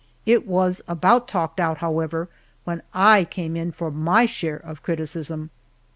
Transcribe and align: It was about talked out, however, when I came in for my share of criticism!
It 0.25 0.47
was 0.47 0.81
about 0.87 1.27
talked 1.27 1.59
out, 1.59 1.77
however, 1.77 2.27
when 2.63 2.81
I 2.91 3.23
came 3.23 3.55
in 3.55 3.71
for 3.71 3.91
my 3.91 4.25
share 4.25 4.57
of 4.57 4.81
criticism! 4.81 5.51